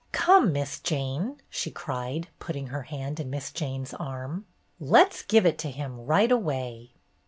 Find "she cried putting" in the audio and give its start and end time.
1.51-2.69